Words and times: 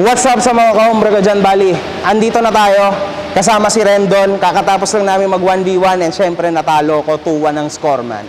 What's 0.00 0.24
up 0.24 0.40
sa 0.40 0.56
mga 0.56 0.80
kahombre 0.80 1.12
ko 1.12 1.20
dyan, 1.20 1.44
Bali? 1.44 1.76
Andito 2.00 2.40
na 2.40 2.48
tayo, 2.48 2.88
kasama 3.36 3.68
si 3.68 3.84
Rendon. 3.84 4.40
Kakatapos 4.40 4.88
lang 4.96 5.12
namin 5.12 5.28
mag 5.28 5.44
1v1 5.44 6.00
and 6.00 6.14
syempre 6.16 6.48
natalo 6.48 7.04
ko 7.04 7.20
2-1 7.20 7.60
ng 7.60 7.68
scoreman. 7.68 8.24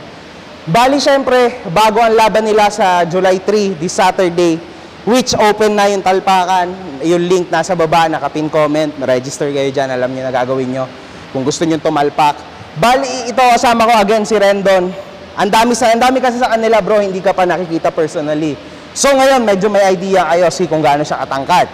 Bali, 0.67 0.99
syempre, 0.99 1.63
bago 1.71 2.03
ang 2.03 2.11
laban 2.11 2.43
nila 2.43 2.67
sa 2.67 3.07
July 3.07 3.39
3, 3.39 3.79
this 3.79 3.95
Saturday, 3.95 4.59
which 5.07 5.31
open 5.39 5.79
na 5.79 5.87
yung 5.87 6.03
talpakan. 6.03 6.75
Yung 7.07 7.23
link 7.23 7.47
nasa 7.47 7.71
baba, 7.71 8.11
nakapin 8.11 8.51
comment. 8.51 8.91
Register 9.07 9.47
kayo 9.47 9.71
dyan, 9.71 9.95
alam 9.95 10.11
niyo 10.11 10.27
na 10.27 10.33
gagawin 10.35 10.75
nyo. 10.75 10.91
Kung 11.31 11.47
gusto 11.47 11.63
nyo 11.63 11.79
tumalpak. 11.79 12.35
Bali, 12.83 13.31
ito 13.31 13.39
kasama 13.39 13.87
ko 13.87 13.95
again 13.95 14.27
si 14.27 14.35
Rendon. 14.35 14.91
Ang 15.39 15.47
dami, 15.47 15.71
sa, 15.71 15.87
ang 15.87 16.03
dami 16.03 16.19
kasi 16.19 16.35
sa 16.35 16.51
kanila 16.51 16.83
bro, 16.83 16.99
hindi 16.99 17.23
ka 17.23 17.31
pa 17.31 17.47
nakikita 17.47 17.95
personally. 17.95 18.59
So 18.91 19.11
ngayon, 19.15 19.47
medyo 19.47 19.71
may 19.71 19.83
idea 19.95 20.27
kayo 20.27 20.47
si 20.51 20.67
kung 20.67 20.83
gaano 20.83 21.03
siya 21.05 21.23
katangkad. 21.23 21.67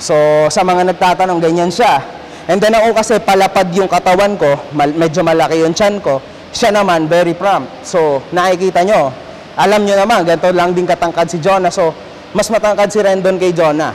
So 0.00 0.14
sa 0.48 0.64
mga 0.64 0.92
nagtatanong, 0.94 1.38
ganyan 1.40 1.68
siya. 1.68 2.00
And 2.48 2.60
then 2.60 2.76
ako 2.76 2.92
kasi 2.96 3.16
palapad 3.20 3.72
yung 3.72 3.88
katawan 3.88 4.36
ko, 4.36 4.56
mal- 4.76 4.92
medyo 4.92 5.24
malaki 5.24 5.64
yung 5.64 5.72
chan 5.72 5.96
ko, 6.00 6.20
siya 6.52 6.72
naman 6.72 7.08
very 7.08 7.32
prompt. 7.32 7.68
So 7.84 8.20
nakikita 8.32 8.84
nyo, 8.84 9.12
alam 9.56 9.84
nyo 9.84 9.94
naman, 9.96 10.24
ganito 10.28 10.52
lang 10.52 10.76
din 10.76 10.84
katangkad 10.84 11.28
si 11.28 11.40
Jonah. 11.40 11.72
So 11.72 11.92
mas 12.34 12.50
matangkad 12.50 12.90
si 12.90 12.98
Rendon 13.00 13.38
kay 13.38 13.54
Jonah. 13.54 13.94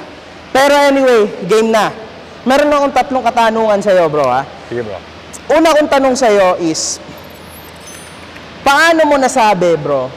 Pero 0.49 0.73
anyway, 0.73 1.29
game 1.45 1.69
na. 1.69 1.93
Meron 2.47 2.71
akong 2.71 2.93
tatlong 2.95 3.21
katanungan 3.21 3.83
sa'yo 3.83 4.07
bro 4.09 4.25
ha. 4.25 4.41
Sige 4.71 4.81
bro. 4.81 4.97
Una 5.53 5.75
kong 5.75 5.89
tanong 5.91 6.15
sa'yo 6.15 6.57
is, 6.61 6.97
paano 8.63 9.05
mo 9.05 9.17
nasabi, 9.19 9.75
bro, 9.77 10.07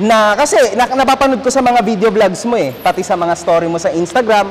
na, 0.00 0.32
kasi 0.38 0.56
na, 0.72 0.88
napapanood 0.88 1.44
ko 1.44 1.50
sa 1.52 1.60
mga 1.60 1.80
video 1.84 2.08
vlogs 2.08 2.48
mo 2.48 2.56
eh, 2.56 2.72
pati 2.72 3.04
sa 3.04 3.18
mga 3.18 3.36
story 3.36 3.68
mo 3.68 3.76
sa 3.76 3.92
Instagram, 3.92 4.48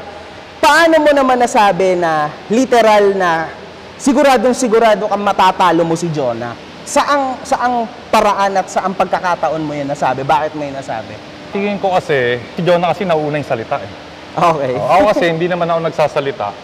paano 0.61 0.95
mo 1.01 1.09
naman 1.09 1.41
nasabi 1.41 1.97
na 1.97 2.29
literal 2.53 3.17
na 3.17 3.49
siguradong 3.97 4.53
sigurado 4.53 5.09
kang 5.09 5.23
matatalo 5.25 5.81
mo 5.81 5.97
si 5.97 6.13
Jonah? 6.13 6.53
Saang, 6.85 7.41
saang 7.41 7.85
paraan 8.13 8.57
at 8.57 8.67
saang 8.69 8.93
pagkakataon 8.93 9.61
mo 9.61 9.73
yun 9.73 9.89
nasabi? 9.89 10.21
Bakit 10.21 10.53
mo 10.53 10.65
yun 10.65 10.77
nasabi? 10.77 11.17
Tingin 11.49 11.81
ko 11.81 11.97
kasi, 11.97 12.37
si 12.53 12.61
Jonah 12.61 12.93
kasi 12.93 13.05
nauna 13.05 13.41
yung 13.41 13.47
salita 13.47 13.81
eh. 13.81 13.91
Okay. 14.31 14.73
O, 14.79 14.87
ako 14.87 15.03
kasi 15.11 15.23
hindi 15.27 15.51
naman 15.51 15.67
ako 15.67 15.79
nagsasalita. 15.91 16.55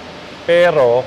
Pero, 0.47 1.03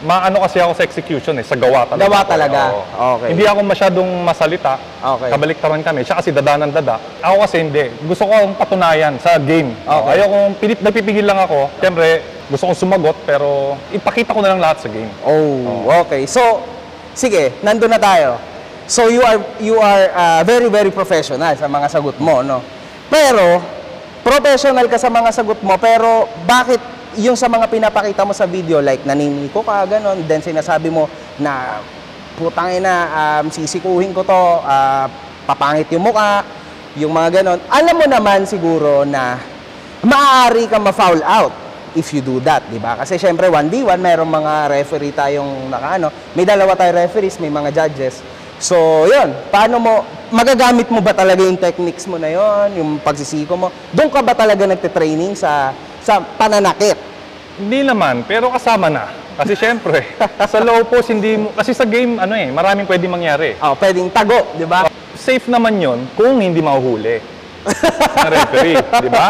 maano 0.00 0.40
kasi 0.44 0.60
ako 0.60 0.72
sa 0.76 0.84
execution 0.84 1.34
eh, 1.36 1.44
sa 1.44 1.56
gawa 1.56 1.84
talaga. 1.84 2.06
Gawa 2.08 2.20
ako. 2.24 2.30
talaga. 2.30 2.60
Oo. 2.72 2.82
Okay. 3.16 3.28
Hindi 3.36 3.44
ako 3.44 3.60
masyadong 3.64 4.10
masalita. 4.24 4.72
Okay. 5.00 5.28
Kabaliktaran 5.32 5.82
kami. 5.84 6.00
Siya 6.04 6.16
kasi 6.20 6.30
dada 6.32 6.56
ng 6.56 6.72
dada. 6.72 6.96
Ako 7.20 7.36
kasi 7.44 7.56
hindi. 7.60 7.84
Gusto 8.04 8.24
ko 8.28 8.32
akong 8.32 8.56
patunayan 8.56 9.14
sa 9.20 9.36
game. 9.36 9.76
Okay. 9.84 10.10
Ayokong 10.16 10.54
pinip, 10.56 10.78
napipigil 10.80 11.26
lang 11.28 11.40
ako. 11.40 11.68
Siyempre, 11.80 12.24
gusto 12.48 12.64
kong 12.66 12.78
sumagot 12.78 13.16
pero 13.28 13.76
ipakita 13.92 14.32
ko 14.32 14.40
na 14.40 14.50
lang 14.56 14.60
lahat 14.60 14.82
sa 14.84 14.88
game. 14.88 15.10
Oh, 15.22 15.86
okay. 16.04 16.24
So, 16.24 16.64
sige, 17.12 17.54
nandun 17.60 17.92
na 17.92 18.00
tayo. 18.00 18.40
So 18.90 19.06
you 19.06 19.22
are 19.22 19.38
you 19.62 19.78
are 19.78 20.10
uh, 20.10 20.42
very 20.42 20.66
very 20.66 20.90
professional 20.90 21.54
sa 21.54 21.70
mga 21.70 21.86
sagot 21.94 22.18
mo, 22.18 22.42
no? 22.42 22.58
Pero 23.06 23.62
professional 24.26 24.90
ka 24.90 24.98
sa 24.98 25.06
mga 25.06 25.30
sagot 25.30 25.62
mo, 25.62 25.78
pero 25.78 26.26
bakit 26.42 26.82
yung 27.18 27.34
sa 27.34 27.50
mga 27.50 27.66
pinapakita 27.66 28.22
mo 28.22 28.30
sa 28.30 28.46
video 28.46 28.78
like 28.78 29.02
naniniko 29.02 29.66
ka 29.66 29.82
ganon, 29.88 30.22
then 30.30 30.44
sinasabi 30.44 30.92
mo 30.92 31.10
na 31.40 31.82
putang 32.38 32.70
ina 32.70 32.94
um, 33.10 33.50
sisikuhin 33.50 34.14
ko 34.14 34.22
to, 34.22 34.42
ah, 34.62 35.10
papangit 35.48 35.90
yung 35.90 36.06
muka, 36.06 36.46
yung 36.94 37.10
mga 37.10 37.42
ganon. 37.42 37.58
Alam 37.66 37.96
mo 37.98 38.06
naman 38.06 38.46
siguro 38.46 39.02
na 39.02 39.36
maaari 40.00 40.70
ka 40.70 40.78
ma-foul 40.78 41.20
out 41.26 41.52
if 41.98 42.14
you 42.14 42.22
do 42.22 42.38
that, 42.40 42.62
di 42.70 42.78
ba? 42.78 42.94
Kasi 43.02 43.18
syempre 43.18 43.50
1v1, 43.50 43.98
mayroong 43.98 44.30
mga 44.30 44.52
referee 44.70 45.10
tayong 45.10 45.66
nakaano, 45.66 46.14
may 46.38 46.46
dalawa 46.46 46.78
tayong 46.78 47.02
referees, 47.02 47.42
may 47.42 47.50
mga 47.50 47.74
judges. 47.74 48.22
So, 48.60 49.08
yun, 49.08 49.32
paano 49.50 49.82
mo, 49.82 49.92
magagamit 50.30 50.86
mo 50.92 51.02
ba 51.02 51.16
talaga 51.16 51.42
yung 51.42 51.58
techniques 51.58 52.06
mo 52.06 52.20
na 52.20 52.30
yon, 52.30 52.68
yung 52.78 52.90
pagsisiko 53.02 53.56
mo? 53.58 53.72
Doon 53.90 54.12
ka 54.12 54.20
ba 54.22 54.36
talaga 54.36 54.68
nagte-training 54.68 55.34
sa 55.34 55.74
sa 56.00 56.20
pananakit? 56.20 56.96
Hindi 57.60 57.84
naman, 57.84 58.24
pero 58.24 58.48
kasama 58.48 58.88
na. 58.88 59.12
Kasi 59.40 59.56
syempre, 59.56 60.04
sa 60.52 60.58
low 60.60 60.84
post 60.84 61.12
hindi 61.12 61.40
mo, 61.40 61.52
kasi 61.56 61.72
sa 61.72 61.88
game, 61.88 62.20
ano 62.20 62.36
eh, 62.36 62.52
maraming 62.52 62.84
pwede 62.84 63.08
mangyari. 63.08 63.56
Oh, 63.60 63.72
pwedeng 63.76 64.12
tago, 64.12 64.52
di 64.56 64.68
ba? 64.68 64.88
Safe 65.16 65.48
naman 65.48 65.80
yon 65.80 66.08
kung 66.16 66.40
hindi 66.40 66.60
mahuhuli 66.60 67.20
ng 68.24 68.30
referee, 68.32 68.76
di 68.80 69.10
ba? 69.12 69.26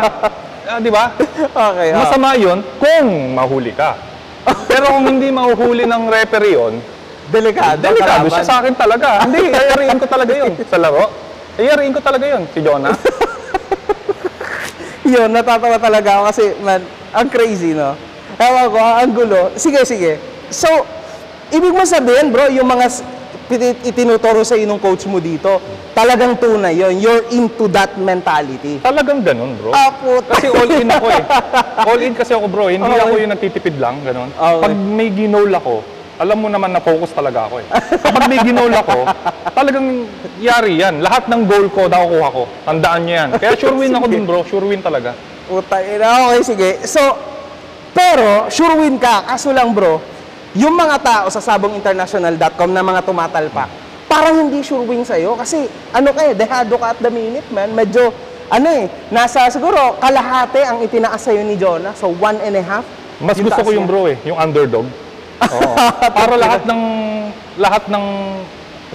Ah, 0.71 0.79
di 0.79 0.91
ba? 0.91 1.11
Okay, 1.51 1.89
oh. 1.91 1.99
Masama 1.99 2.39
yon 2.39 2.63
kung 2.79 3.35
mahuli 3.35 3.75
ka. 3.75 3.99
Pero 4.71 4.95
kung 4.95 5.07
hindi 5.07 5.31
mahuhuli 5.35 5.83
ng 5.87 6.03
referee 6.07 6.55
yon, 6.55 6.75
delikado. 7.31 7.79
delikado 7.83 8.27
kalaban. 8.27 8.35
siya 8.35 8.45
sa 8.47 8.57
akin 8.63 8.75
talaga. 8.75 9.09
Hindi, 9.27 9.51
ayariin 9.51 9.99
ko 9.99 10.07
talaga 10.07 10.33
yon 10.35 10.53
sa 10.67 10.79
laro. 10.79 11.07
Ayariin 11.59 11.95
ko 11.95 12.01
talaga 12.03 12.25
yon 12.27 12.43
si 12.55 12.59
Jonah. 12.63 12.95
Yun, 15.11 15.29
natatawa 15.29 15.77
talaga 15.77 16.09
ako 16.17 16.23
kasi, 16.31 16.45
man, 16.63 16.81
ang 17.11 17.27
crazy, 17.27 17.75
no? 17.75 17.99
Ewan 18.39 18.67
ko, 18.71 18.79
ang 18.79 19.11
gulo. 19.11 19.41
Sige, 19.59 19.83
sige. 19.83 20.23
So, 20.49 20.71
ibig 21.51 21.75
mo 21.75 21.83
sabihin, 21.83 22.31
bro, 22.31 22.47
yung 22.47 22.71
mga 22.71 22.87
itinuturo 23.83 24.47
sa 24.47 24.55
ng 24.55 24.79
coach 24.79 25.11
mo 25.11 25.19
dito, 25.19 25.59
talagang 25.91 26.39
tunay 26.39 26.79
yun. 26.79 27.03
You're 27.03 27.27
into 27.35 27.67
that 27.75 27.99
mentality. 27.99 28.79
Talagang 28.79 29.27
ganun, 29.27 29.59
bro. 29.59 29.75
Ah, 29.75 29.91
puta. 29.91 30.39
Kasi 30.39 30.47
all 30.47 30.71
in 30.71 30.87
ako 30.87 31.07
eh. 31.11 31.25
All 31.91 31.99
in 31.99 32.15
kasi 32.15 32.31
ako, 32.31 32.47
bro. 32.47 32.71
Hindi 32.71 32.87
Okay. 32.87 33.03
ako 33.03 33.15
yung 33.19 33.33
nagtitipid 33.35 33.77
lang, 33.83 33.99
ganun. 34.07 34.31
Okay. 34.31 34.63
Pag 34.63 34.75
may 34.79 35.11
ginol 35.11 35.51
ako, 35.51 35.83
alam 36.21 36.37
mo 36.37 36.53
naman 36.53 36.69
na 36.69 36.85
focus 36.85 37.17
talaga 37.17 37.49
ako 37.49 37.65
eh. 37.65 37.67
Kapag 38.05 38.29
may 38.29 38.37
ginol 38.45 38.69
ako, 38.69 39.09
talagang 39.57 40.05
yari 40.37 40.77
yan. 40.77 41.01
Lahat 41.01 41.25
ng 41.33 41.49
goal 41.49 41.73
ko, 41.73 41.89
nakukuha 41.89 42.29
ko. 42.29 42.43
Tandaan 42.69 43.01
nyo 43.09 43.15
yan. 43.17 43.31
Kaya 43.41 43.57
sure 43.57 43.73
win 43.73 43.97
ako 43.97 44.05
dun, 44.13 44.25
bro. 44.29 44.41
Sure 44.45 44.67
win 44.69 44.85
talaga. 44.85 45.17
Puta, 45.49 45.81
ina, 45.81 46.29
okay, 46.29 46.41
sige. 46.45 46.71
So, 46.85 47.01
pero, 47.97 48.53
sure 48.53 48.77
win 48.77 49.01
ka. 49.01 49.25
Kaso 49.33 49.49
lang, 49.57 49.73
bro, 49.73 49.97
yung 50.53 50.77
mga 50.77 50.97
tao 51.01 51.27
sa 51.33 51.41
sabonginternational.com 51.41 52.69
na 52.69 52.85
mga 52.85 53.01
tumatalpak, 53.01 53.69
parang 54.05 54.45
hindi 54.45 54.61
sure 54.61 54.85
win 54.85 55.01
sa'yo. 55.01 55.41
Kasi, 55.41 55.65
ano 55.97 56.13
ka 56.13 56.21
eh, 56.21 56.37
dehado 56.37 56.77
ka 56.77 56.93
at 56.93 57.01
the 57.01 57.09
minute, 57.09 57.49
man. 57.49 57.73
Medyo, 57.73 58.13
ano 58.53 58.69
eh, 58.69 58.93
nasa 59.09 59.49
siguro 59.49 59.97
kalahati 59.97 60.69
ang 60.69 60.85
itinaas 60.85 61.25
sa'yo 61.25 61.41
ni 61.49 61.57
Jonah. 61.57 61.97
So, 61.97 62.13
one 62.13 62.37
and 62.45 62.61
a 62.61 62.65
half. 62.65 62.85
Mas 63.25 63.41
gusto 63.41 63.57
ko 63.65 63.73
yung 63.73 63.89
niya. 63.89 63.93
bro 63.97 64.03
eh, 64.05 64.17
yung 64.29 64.37
underdog. 64.37 64.85
Oo. 65.49 65.73
Para 66.19 66.35
lahat 66.37 66.63
ng 66.69 66.83
lahat 67.57 67.85
ng 67.89 68.05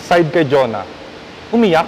side 0.02 0.30
kay 0.30 0.46
Jonah, 0.46 0.86
umiyak. 1.50 1.88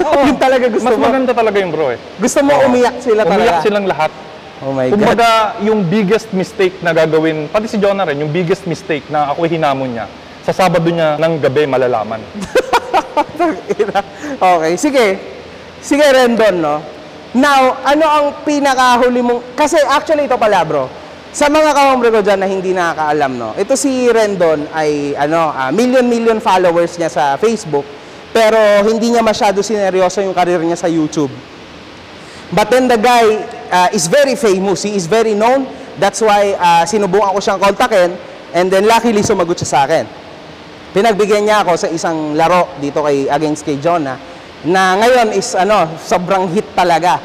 Yun 0.00 0.40
talaga 0.40 0.66
gusto 0.72 0.88
Mas 0.88 0.96
mo. 0.96 1.04
maganda 1.04 1.32
talaga 1.36 1.56
yung 1.60 1.72
bro 1.72 1.92
eh. 1.92 1.98
Gusto 2.16 2.40
mo 2.40 2.56
Oo. 2.56 2.72
umiyak 2.72 2.96
sila 3.04 3.22
talaga. 3.28 3.60
Umiyak 3.60 3.60
silang 3.60 3.86
lahat. 3.86 4.10
Oh 4.64 4.72
my 4.72 4.88
God. 4.88 4.96
Kumbaga, 4.96 5.28
yung 5.60 5.84
biggest 5.84 6.32
mistake 6.32 6.80
na 6.80 6.96
gagawin, 6.96 7.52
pati 7.52 7.68
si 7.68 7.76
Jonah 7.76 8.08
rin, 8.08 8.16
yung 8.24 8.32
biggest 8.32 8.64
mistake 8.64 9.04
na 9.12 9.28
ako 9.28 9.44
hinamon 9.44 9.92
niya, 9.92 10.06
sa 10.40 10.56
Sabado 10.56 10.88
niya 10.88 11.20
ng 11.20 11.32
gabi 11.36 11.68
malalaman. 11.68 12.20
Okay, 14.40 14.72
sige. 14.80 15.06
Sige, 15.84 16.02
Rendon, 16.02 16.56
no? 16.58 16.76
Now, 17.34 17.82
ano 17.82 18.04
ang 18.06 18.26
pinakahuli 18.46 19.20
mong... 19.20 19.54
Kasi 19.58 19.78
actually 19.84 20.26
ito 20.26 20.38
pala, 20.38 20.62
bro. 20.62 20.86
Sa 21.34 21.50
mga 21.50 21.74
kahombre 21.74 22.14
ko 22.14 22.22
dyan 22.22 22.38
na 22.38 22.46
hindi 22.46 22.70
nakakaalam, 22.70 23.32
no? 23.34 23.58
Ito 23.58 23.74
si 23.74 24.06
Rendon 24.06 24.70
ay, 24.70 25.18
ano, 25.18 25.50
ah, 25.50 25.74
million-million 25.74 26.38
followers 26.38 26.94
niya 26.94 27.10
sa 27.10 27.24
Facebook. 27.42 27.82
Pero 28.30 28.58
hindi 28.86 29.10
niya 29.10 29.18
masyado 29.18 29.58
sineryoso 29.58 30.22
yung 30.22 30.30
karir 30.30 30.62
niya 30.62 30.78
sa 30.78 30.86
YouTube. 30.86 31.34
But 32.54 32.70
then 32.70 32.86
the 32.86 33.02
guy 33.02 33.42
uh, 33.66 33.90
is 33.90 34.06
very 34.06 34.38
famous. 34.38 34.86
He 34.86 34.94
is 34.94 35.10
very 35.10 35.34
known. 35.34 35.66
That's 35.98 36.22
why 36.22 36.54
uh, 36.54 36.86
sinubukan 36.86 37.34
ko 37.34 37.42
siyang 37.42 37.58
kontakin. 37.58 38.14
And 38.54 38.70
then 38.70 38.86
luckily 38.86 39.26
sumagot 39.26 39.58
siya 39.58 39.70
sa 39.70 39.78
akin. 39.90 40.06
Pinagbigyan 40.94 41.50
niya 41.50 41.66
ako 41.66 41.74
sa 41.74 41.90
isang 41.90 42.38
laro 42.38 42.78
dito 42.78 43.02
kay 43.02 43.26
against 43.26 43.66
kay 43.66 43.82
Jonah 43.82 44.14
na 44.64 44.96
ngayon 44.96 45.36
is 45.36 45.52
ano, 45.58 45.98
sobrang 46.00 46.48
hit 46.54 46.64
talaga. 46.72 47.20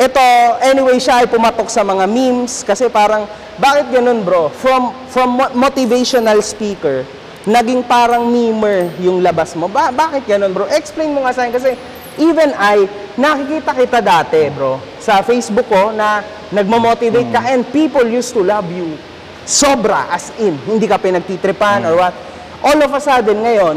Ito, 0.00 0.24
anyway, 0.64 0.96
siya 0.96 1.20
ay 1.20 1.28
pumatok 1.28 1.68
sa 1.68 1.84
mga 1.84 2.08
memes 2.08 2.64
kasi 2.64 2.88
parang, 2.88 3.28
bakit 3.60 3.92
ganun 3.92 4.24
bro? 4.24 4.48
From, 4.48 4.96
from 5.12 5.36
mo- 5.36 5.52
motivational 5.52 6.40
speaker, 6.40 7.04
naging 7.44 7.84
parang 7.84 8.24
memer 8.24 8.88
yung 8.96 9.20
labas 9.20 9.52
mo. 9.52 9.68
Ba- 9.68 9.92
bakit 9.92 10.24
ganun 10.24 10.56
bro? 10.56 10.64
Explain 10.72 11.12
mo 11.12 11.28
nga 11.28 11.36
sa 11.36 11.44
akin 11.44 11.52
kasi 11.52 11.76
even 12.16 12.56
I, 12.56 12.88
nakikita 13.20 13.76
kita 13.76 13.98
dati 14.00 14.48
bro, 14.48 14.80
sa 14.96 15.20
Facebook 15.20 15.68
ko 15.68 15.92
na 15.92 16.24
nagmamotivate 16.48 17.28
ka 17.28 17.52
and 17.52 17.68
people 17.68 18.08
used 18.08 18.32
to 18.32 18.40
love 18.40 18.72
you. 18.72 18.96
Sobra, 19.44 20.08
as 20.08 20.32
in, 20.40 20.56
hindi 20.64 20.88
ka 20.88 20.96
pinagtitripan 20.96 21.84
or 21.84 22.00
what. 22.00 22.16
All 22.64 22.80
of 22.80 22.88
a 22.88 23.00
sudden 23.04 23.44
ngayon, 23.44 23.76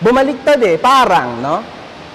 bumaliktad 0.00 0.56
eh, 0.64 0.80
parang, 0.80 1.36
no? 1.44 1.56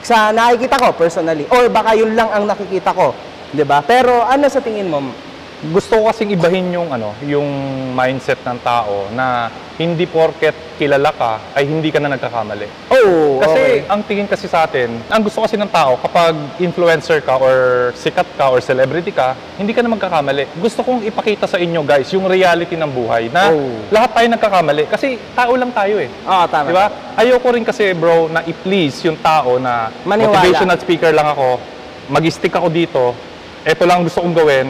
Sa 0.10 0.34
nakikita 0.34 0.82
ko 0.82 0.90
personally. 0.98 1.46
Or 1.54 1.70
baka 1.70 1.94
yun 1.94 2.18
lang 2.18 2.34
ang 2.34 2.50
nakikita 2.50 2.90
ko. 2.98 3.14
'di 3.54 3.62
ba 3.62 3.86
Pero 3.86 4.26
ano 4.26 4.50
sa 4.50 4.58
tingin 4.58 4.90
mo? 4.90 5.29
Gusto 5.62 6.00
ko 6.00 6.08
kasing 6.08 6.32
ibahin 6.32 6.72
yung 6.72 6.88
ano, 6.88 7.12
yung 7.22 7.44
mindset 7.92 8.40
ng 8.40 8.60
tao 8.60 9.12
na 9.12 9.52
hindi 9.76 10.04
porket 10.04 10.56
kilala 10.76 11.12
ka 11.12 11.40
ay 11.52 11.64
hindi 11.64 11.88
ka 11.88 12.00
na 12.00 12.12
nagkakamali. 12.12 12.68
Oh, 12.90 13.40
Kasi 13.40 13.60
okay. 13.80 13.88
ang 13.88 14.04
tingin 14.04 14.24
kasi 14.24 14.48
sa 14.48 14.64
atin, 14.64 14.88
ang 15.06 15.20
gusto 15.20 15.40
kasi 15.40 15.56
ng 15.56 15.68
tao 15.68 15.96
kapag 15.96 16.32
influencer 16.60 17.20
ka 17.20 17.36
or 17.36 17.56
sikat 17.94 18.28
ka 18.36 18.48
or 18.48 18.60
celebrity 18.60 19.12
ka, 19.12 19.36
hindi 19.56 19.72
ka 19.72 19.80
na 19.80 19.88
magkakamali. 19.90 20.48
Gusto 20.56 20.80
kong 20.80 21.04
ipakita 21.04 21.44
sa 21.44 21.56
inyo 21.56 21.80
guys 21.82 22.08
yung 22.10 22.24
reality 22.24 22.76
ng 22.76 22.88
buhay 22.88 23.28
na 23.28 23.52
Oh. 23.52 23.84
lahat 23.90 24.12
tayo 24.14 24.28
nagkakamali 24.30 24.84
kasi 24.88 25.16
tao 25.32 25.52
lang 25.56 25.72
tayo 25.72 25.96
eh. 25.98 26.08
Oo, 26.24 26.44
tama. 26.48 26.68
Di 26.68 26.76
ba? 26.76 26.88
Ayoko 27.16 27.48
rin 27.50 27.64
kasi 27.64 27.92
bro 27.92 28.28
na 28.28 28.44
i-please 28.44 29.04
yung 29.04 29.18
tao 29.18 29.56
na 29.56 29.92
Maniwala. 30.04 30.40
motivational 30.40 30.78
speaker 30.78 31.12
lang 31.12 31.28
ako, 31.28 31.60
mag-stick 32.08 32.52
ako 32.52 32.68
dito, 32.68 33.12
eto 33.62 33.84
lang 33.84 34.04
gusto 34.04 34.20
kong 34.20 34.36
gawin, 34.36 34.68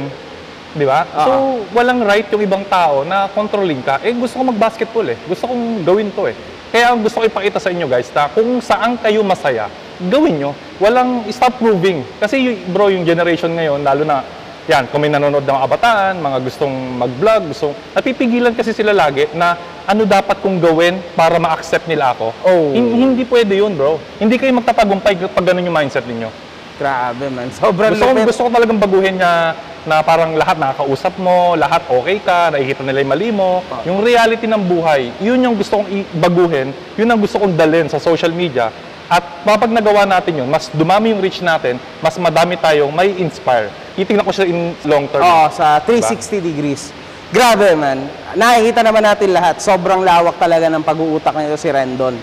di 0.74 0.86
ba? 0.86 1.02
So, 1.10 1.32
walang 1.74 2.06
right 2.06 2.30
yung 2.30 2.44
ibang 2.46 2.64
tao 2.70 3.02
na 3.02 3.26
controlling 3.32 3.82
ka. 3.82 3.98
Eh, 4.06 4.14
gusto 4.14 4.38
ko 4.38 4.54
mag-basketball 4.54 5.08
eh. 5.10 5.18
Gusto 5.26 5.50
kong 5.50 5.82
gawin 5.82 6.14
to 6.14 6.30
eh. 6.30 6.36
Kaya 6.70 6.94
ang 6.94 7.02
gusto 7.02 7.22
ko 7.22 7.26
ipakita 7.26 7.58
sa 7.58 7.74
inyo 7.74 7.90
guys 7.90 8.14
na 8.14 8.30
kung 8.30 8.62
saan 8.62 8.94
kayo 9.02 9.26
masaya, 9.26 9.66
gawin 10.06 10.38
nyo. 10.38 10.52
Walang 10.78 11.26
stop 11.34 11.58
proving. 11.58 12.06
Kasi 12.22 12.62
bro, 12.70 12.94
yung 12.94 13.02
generation 13.02 13.50
ngayon, 13.50 13.82
lalo 13.82 14.06
na 14.06 14.22
yan, 14.70 14.86
kung 14.94 15.02
may 15.02 15.10
nanonood 15.10 15.42
ng 15.42 15.56
mga 15.58 15.66
kabataan, 15.66 16.14
mga 16.22 16.38
gustong 16.46 16.76
mag-vlog, 17.02 17.42
gustong, 17.50 17.74
napipigilan 17.98 18.54
kasi 18.54 18.70
sila 18.70 18.94
lagi 18.94 19.26
na 19.34 19.58
ano 19.90 20.06
dapat 20.06 20.38
kong 20.46 20.62
gawin 20.62 21.02
para 21.18 21.42
ma-accept 21.42 21.90
nila 21.90 22.14
ako. 22.14 22.30
Oh. 22.46 22.70
Hin- 22.70 23.18
hindi 23.18 23.26
pwede 23.26 23.58
yun, 23.58 23.74
bro. 23.74 23.98
Hindi 24.22 24.38
kayo 24.38 24.54
magtatagumpay 24.62 25.26
pag 25.34 25.42
ganun 25.42 25.66
yung 25.66 25.74
mindset 25.74 26.06
ninyo. 26.06 26.30
Grabe 26.78 27.28
man. 27.34 27.50
Sobrang 27.52 27.92
Gusto 27.92 28.06
ko, 28.06 28.14
lupit. 28.14 28.28
gusto 28.30 28.42
ko 28.46 28.50
talagang 28.54 28.80
baguhin 28.80 29.18
niya 29.18 29.58
na 29.88 30.04
parang 30.04 30.36
lahat 30.36 30.60
nakakausap 30.60 31.16
mo, 31.20 31.56
lahat 31.56 31.86
okay 31.88 32.18
ka, 32.20 32.52
nakikita 32.52 32.82
nila 32.84 33.04
yung 33.04 33.12
mali 33.12 33.30
mo. 33.32 33.64
Ah. 33.72 33.84
Yung 33.88 34.00
reality 34.04 34.48
ng 34.48 34.64
buhay, 34.64 35.14
yun 35.24 35.40
yung 35.40 35.56
gusto 35.56 35.80
kong 35.80 35.90
baguhin, 36.20 36.76
yun 37.00 37.08
ang 37.08 37.20
gusto 37.20 37.40
kong 37.40 37.56
dalhin 37.56 37.88
sa 37.88 38.00
social 38.00 38.34
media. 38.34 38.74
At 39.10 39.26
kapag 39.42 39.74
nagawa 39.74 40.06
natin 40.06 40.46
yun, 40.46 40.50
mas 40.50 40.70
dumami 40.70 41.10
yung 41.10 41.22
reach 41.22 41.42
natin, 41.42 41.82
mas 41.98 42.14
madami 42.22 42.54
tayong 42.62 42.94
may 42.94 43.10
inspire. 43.18 43.74
Titingnan 43.98 44.22
ko 44.22 44.32
siya 44.32 44.46
in 44.46 44.78
long 44.86 45.10
term. 45.10 45.26
Oo, 45.26 45.50
sa 45.50 45.82
360 45.82 46.40
degrees. 46.40 46.94
Grabe 47.30 47.74
man. 47.78 48.10
Nakikita 48.38 48.82
naman 48.82 49.06
natin 49.06 49.34
lahat. 49.34 49.62
Sobrang 49.62 50.02
lawak 50.02 50.38
talaga 50.42 50.66
ng 50.70 50.82
pag-uutak 50.82 51.34
nito 51.38 51.58
si 51.58 51.70
Rendon. 51.70 52.18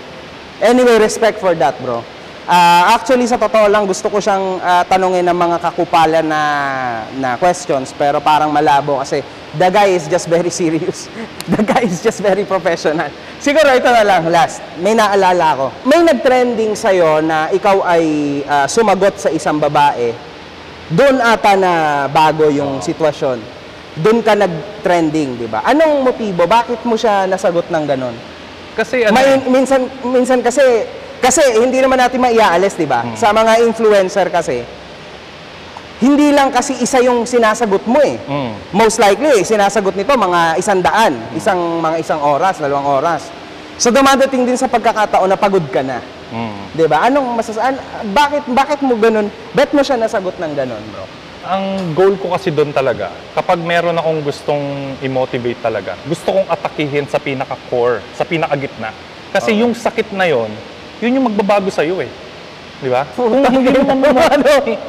Anyway, 0.62 0.98
respect 0.98 1.38
for 1.38 1.54
that, 1.54 1.78
bro. 1.78 2.02
Ah, 2.46 2.94
actually, 2.94 3.26
sa 3.26 3.34
totoo 3.34 3.66
lang, 3.66 3.90
gusto 3.90 4.06
ko 4.06 4.22
siyang 4.22 4.62
ah, 4.62 4.86
tanungin 4.86 5.26
ng 5.26 5.34
mga 5.34 5.56
kakupalan 5.58 6.22
na, 6.22 6.42
na 7.18 7.34
questions, 7.36 7.90
pero 7.90 8.22
parang 8.22 8.54
malabo 8.54 9.02
kasi 9.02 9.18
the 9.58 9.66
guy 9.66 9.90
is 9.90 10.06
just 10.06 10.30
very 10.30 10.50
serious. 10.62 11.10
The 11.50 11.66
guy 11.66 11.82
is 11.90 11.98
just 11.98 12.22
very 12.22 12.46
professional. 12.46 13.10
Siguro 13.42 13.66
ito 13.74 13.90
na 13.90 14.06
lang, 14.06 14.30
last. 14.30 14.62
May 14.78 14.94
naalala 14.94 15.58
ako. 15.58 15.66
May 15.90 16.06
nag-trending 16.06 16.78
sa'yo 16.78 17.18
na 17.18 17.50
ikaw 17.50 17.82
ay 17.82 18.04
ah, 18.46 18.70
sumagot 18.70 19.18
sa 19.18 19.28
isang 19.34 19.58
babae 19.58 20.36
doon 20.86 21.18
ata 21.18 21.58
na 21.58 21.72
bago 22.06 22.46
yung 22.46 22.78
sitwasyon. 22.78 23.42
Doon 23.96 24.22
ka 24.22 24.38
nag-trending, 24.38 25.40
di 25.40 25.48
ba? 25.50 25.64
Anong 25.66 26.04
motibo? 26.04 26.46
Bakit 26.46 26.84
mo 26.86 26.94
siya 26.94 27.26
nasagot 27.26 27.66
ng 27.72 27.84
ganon? 27.88 28.14
Kasi 28.76 29.08
ano, 29.08 29.16
May, 29.16 29.40
minsan, 29.48 29.88
minsan 30.04 30.44
kasi, 30.44 30.84
kasi 31.26 31.42
hindi 31.58 31.82
naman 31.82 31.98
natin 31.98 32.22
maiaalis, 32.22 32.78
di 32.78 32.86
ba? 32.86 33.02
Sa 33.14 33.34
mga 33.34 33.58
influencer 33.60 34.30
kasi, 34.30 34.62
hindi 35.96 36.28
lang 36.28 36.52
kasi 36.52 36.76
isa 36.76 37.00
yung 37.00 37.24
sinasagot 37.24 37.82
mo 37.84 37.98
eh. 37.98 38.20
mm, 38.20 38.70
Most 38.70 39.00
likely, 39.00 39.40
sinasagot 39.42 39.96
nito 39.96 40.12
mga 40.12 40.54
isang 40.54 40.78
daan, 40.78 41.16
isang 41.32 41.56
mga 41.80 41.96
isang 41.98 42.20
oras, 42.20 42.60
dalawang 42.60 42.84
oras. 42.84 43.32
So 43.76 43.88
dumadating 43.88 44.44
din 44.44 44.56
sa 44.56 44.68
pagkakataon 44.68 45.26
na 45.26 45.36
pagod 45.36 45.64
ka 45.66 45.80
na. 45.80 46.04
mm. 46.28 46.76
'Di 46.76 46.84
ba? 46.84 47.08
Anong 47.08 47.32
masasaan 47.34 47.80
bakit 48.12 48.44
bakit 48.46 48.80
mo 48.80 48.92
ganun? 48.94 49.32
Bet 49.50 49.72
mo 49.72 49.80
siya 49.80 49.96
nasagot 49.96 50.36
ng 50.36 50.52
ganun, 50.52 50.84
bro. 50.92 51.04
ang 51.46 51.94
goal 51.94 52.18
ko 52.18 52.34
kasi 52.34 52.50
doon 52.50 52.74
talaga, 52.74 53.06
kapag 53.30 53.62
meron 53.62 53.94
akong 53.94 54.18
gustong 54.20 54.64
i-motivate 54.98 55.62
talaga, 55.62 55.94
gusto 56.02 56.34
kong 56.34 56.50
atakihin 56.50 57.06
sa 57.06 57.22
pinaka-core, 57.22 58.02
sa 58.12 58.26
pinaka-gitna. 58.26 58.90
Kasi 59.30 59.54
yung 59.54 59.70
sakit 59.70 60.10
na 60.10 60.26
yon, 60.26 60.50
yun 60.98 61.16
yung 61.16 61.26
magbabago 61.26 61.68
sa'yo 61.68 62.00
eh. 62.00 62.10
Di 62.76 62.88
ba? 62.88 63.08
Kung 63.10 63.32
hindi 63.40 63.72
mo, 63.72 63.92
mamu- 63.94 64.32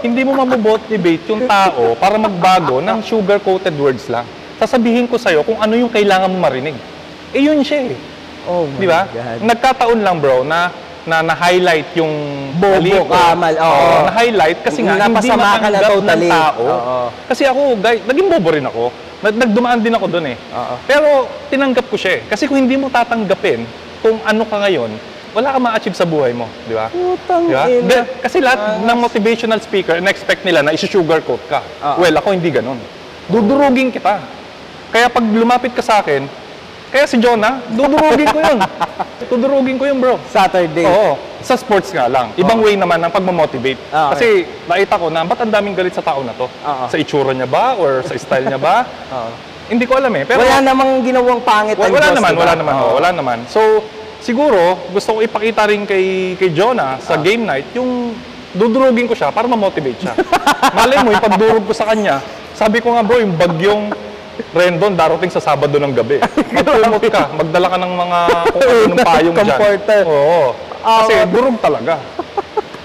hindi 0.03 0.21
mo 0.21 0.31
mamotivate 0.35 1.23
yung 1.25 1.47
tao 1.47 1.95
para 1.95 2.19
magbago 2.19 2.83
ng 2.83 2.99
sugar-coated 2.99 3.75
words 3.75 4.07
lang. 4.07 4.27
Sasabihin 4.57 5.07
ko 5.07 5.15
sa'yo 5.15 5.43
kung 5.43 5.55
ano 5.55 5.73
yung 5.73 5.87
kailangan 5.87 6.27
mo 6.27 6.37
marinig. 6.37 6.75
Eh 7.31 7.43
yun 7.43 7.63
siya 7.63 7.87
eh. 7.87 7.95
Oh 8.47 8.63
my 8.65 8.75
Di 8.75 8.87
ba? 8.87 9.01
God. 9.05 9.39
Nagkataon 9.43 9.99
lang 9.99 10.15
bro 10.17 10.43
na 10.43 10.71
na 11.07 11.23
na-highlight 11.23 11.95
yung 11.95 12.11
Bobo, 12.59 13.07
kamal, 13.07 13.55
oo. 13.55 13.63
Oo, 13.63 14.11
na-highlight 14.11 14.59
kasi 14.59 14.83
nga 14.83 14.99
hindi 14.99 15.23
ka 15.23 15.39
na 15.39 15.55
matanggap 15.55 15.87
totally. 15.87 16.27
ng 16.27 16.35
tao. 16.35 16.63
Oo. 16.67 16.97
Kasi 17.31 17.43
ako, 17.47 17.61
guys, 17.79 18.03
naging 18.03 18.27
bobo 18.27 18.49
rin 18.51 18.65
ako. 18.67 18.83
Nag- 19.23 19.39
Nagdumaan 19.39 19.79
din 19.79 19.95
ako 19.95 20.05
doon 20.11 20.35
eh. 20.35 20.37
Oo. 20.51 20.75
Pero 20.83 21.07
tinanggap 21.47 21.87
ko 21.87 21.95
siya 21.95 22.19
eh. 22.19 22.21
Kasi 22.27 22.43
kung 22.43 22.59
hindi 22.59 22.75
mo 22.75 22.91
tatanggapin 22.91 23.63
kung 24.03 24.19
ano 24.19 24.43
ka 24.43 24.59
ngayon, 24.59 24.91
wala 25.31 25.47
ka 25.49 25.59
ma-achieve 25.59 25.95
sa 25.95 26.03
buhay 26.03 26.31
mo, 26.31 26.47
di 26.63 26.73
ba? 26.73 26.87
Putang 26.87 27.43
Di 27.45 27.53
ba? 27.53 27.65
ina. 27.65 27.99
Kasi 28.19 28.37
lahat 28.39 28.81
ng 28.81 28.97
motivational 28.97 29.59
speaker, 29.59 29.99
na-expect 29.99 30.43
nila 30.43 30.61
na 30.61 30.71
isi-sugarcoat 30.71 31.43
ka. 31.45 31.59
Oo. 31.83 31.97
Well, 32.01 32.15
ako 32.15 32.31
hindi 32.31 32.49
ganun. 32.49 32.79
Dudurugin 33.27 33.91
kita. 33.91 34.23
Kaya 34.87 35.11
pag 35.11 35.25
lumapit 35.25 35.75
ka 35.75 35.83
sa 35.83 35.99
akin, 35.99 36.23
kaya 36.87 37.03
si 37.03 37.19
Jonah, 37.19 37.59
dudurugin 37.67 38.27
ko 38.27 38.39
yun. 38.39 38.59
Dudurugin 39.27 39.75
ko 39.75 39.83
yun, 39.83 39.97
bro. 39.99 40.15
Saturday. 40.25 40.87
Oo. 40.87 41.19
Sa 41.43 41.53
sports 41.53 41.91
nga 41.91 42.07
lang. 42.07 42.31
Ibang 42.33 42.63
way 42.63 42.79
naman 42.79 42.97
ng 42.97 43.11
pagmamotivate. 43.11 43.75
Ah, 43.91 44.15
Kasi 44.15 44.47
nakita 44.63 44.95
ko 44.95 45.11
na, 45.11 45.21
ba't 45.21 45.37
ang 45.37 45.51
daming 45.51 45.75
galit 45.75 45.91
sa 45.91 46.01
tao 46.01 46.23
na 46.23 46.31
to? 46.31 46.47
Oo. 46.47 46.85
Sa 46.87 46.95
itsura 46.95 47.35
niya 47.35 47.45
ba? 47.45 47.75
Or 47.75 48.01
sa 48.01 48.15
style 48.15 48.47
niya 48.47 48.57
ba? 48.57 48.87
Oo. 49.11 49.29
Hindi 49.71 49.83
ko 49.83 49.99
alam 49.99 50.15
eh. 50.15 50.23
Pero 50.23 50.39
wala 50.39 50.63
namang 50.63 51.03
ginawang 51.03 51.43
pangit 51.43 51.75
wala, 51.75 51.91
ang 51.91 51.93
wala 51.93 52.07
Diyos, 52.07 52.15
naman, 52.15 52.31
diba? 52.31 52.39
wala 52.39 52.53
naman. 52.55 52.73
Oo. 52.73 52.79
oh, 52.79 52.93
wala 52.95 53.09
naman. 53.11 53.37
So, 53.51 53.61
siguro, 54.27 54.75
gusto 54.91 55.15
ko 55.15 55.19
ipakita 55.23 55.63
rin 55.71 55.87
kay, 55.87 56.35
kay 56.35 56.51
Jonah 56.51 56.99
sa 56.99 57.15
game 57.15 57.47
night, 57.47 57.71
yung 57.71 58.11
dudurugin 58.51 59.07
ko 59.07 59.15
siya 59.15 59.31
para 59.31 59.47
ma-motivate 59.47 60.03
siya. 60.03 60.13
Malay 60.75 60.99
mo, 60.99 61.15
yung 61.15 61.23
pagdurog 61.23 61.63
ko 61.63 61.71
sa 61.71 61.87
kanya, 61.87 62.19
sabi 62.51 62.83
ko 62.83 62.91
nga 62.91 63.07
bro, 63.07 63.23
yung 63.23 63.31
bagyong 63.31 63.95
Rendon 64.53 64.93
darating 64.93 65.33
sa 65.33 65.41
Sabado 65.41 65.81
ng 65.81 65.93
gabi. 65.97 66.21
Magkumot 66.53 67.01
ka, 67.09 67.33
magdala 67.33 67.67
ka 67.73 67.77
ng 67.81 67.93
mga 67.97 68.19
kung 68.53 68.61
ano 68.61 68.85
ng 68.85 68.99
payong 69.09 69.33
dyan. 69.33 69.47
Comforter. 69.49 70.03
Oo. 70.05 70.43
Kasi 70.77 71.13
Ah, 71.17 71.25
durog 71.25 71.57
talaga. 71.57 71.97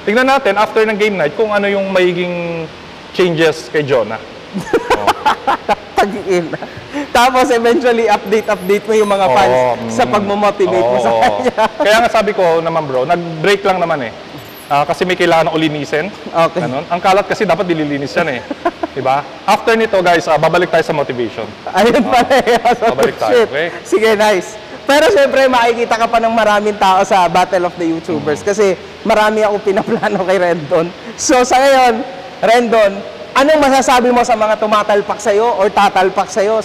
Tingnan 0.03 0.27
natin, 0.27 0.57
after 0.57 0.83
ng 0.83 0.97
game 0.97 1.15
night, 1.15 1.37
kung 1.37 1.53
ano 1.53 1.69
yung 1.69 1.93
magiging 1.93 2.65
changes 3.13 3.69
kay 3.69 3.85
Jonah. 3.85 4.19
Tag-in. 6.03 6.45
Tapos 7.17 7.47
eventually 7.55 8.11
update-update 8.11 8.85
mo 8.91 8.95
yung 8.99 9.11
mga 9.11 9.27
Oo, 9.31 9.35
fans 9.39 9.55
mm. 9.55 9.91
sa 9.95 10.05
pagmo-motivate 10.05 10.89
mo 10.91 10.99
sa 10.99 11.11
Oo. 11.15 11.21
kanya. 11.23 11.55
Kaya 11.87 11.97
nga 12.03 12.11
sabi 12.11 12.35
ko 12.35 12.59
naman 12.59 12.83
bro, 12.91 13.07
nag-break 13.07 13.63
lang 13.63 13.79
naman 13.79 14.11
eh. 14.11 14.13
Ah, 14.73 14.89
kasi 14.89 15.05
may 15.05 15.15
kailangan 15.15 15.53
na 15.53 15.53
ulinisin. 15.53 16.09
Okay. 16.33 16.65
Ganun. 16.65 16.83
Ang 16.89 17.01
kalat 17.03 17.29
kasi 17.29 17.45
dapat 17.45 17.69
dililinis 17.69 18.09
yan 18.17 18.29
eh. 18.35 18.41
'Di 18.97 19.05
ba? 19.05 19.21
After 19.45 19.77
nito 19.77 20.01
guys, 20.01 20.25
ah, 20.29 20.41
babalik 20.41 20.73
tayo 20.73 20.81
sa 20.81 20.97
motivation. 20.97 21.45
Ayun 21.77 22.01
pala 22.01 22.33
eh. 22.41 22.57
Babalik 22.81 23.17
tayo, 23.21 23.45
okay? 23.49 23.69
Sige, 23.85 24.17
nice. 24.17 24.57
Pero 24.83 25.13
syempre, 25.13 25.47
makikita 25.47 25.95
ka 25.95 26.07
pa 26.11 26.19
ng 26.19 26.35
maraming 26.35 26.77
tao 26.77 27.05
sa 27.07 27.25
Battle 27.31 27.71
of 27.71 27.75
the 27.79 27.87
YouTubers 27.87 28.43
Mm. 28.43 28.47
kasi 28.49 28.67
marami 29.07 29.45
ako 29.47 29.63
pinaplano 29.63 30.25
kay 30.27 30.41
Rendon. 30.41 30.89
So 31.21 31.45
sa 31.45 31.61
ngayon, 31.61 32.03
Rendon, 32.43 32.93
anong 33.33 33.61
masasabi 33.65 34.13
mo 34.13 34.21
sa 34.21 34.37
mga 34.37 34.61
tumatalpak 34.61 35.17
sa'yo 35.17 35.57
or 35.57 35.73
tatalpak 35.73 36.29
sa'yo 36.29 36.61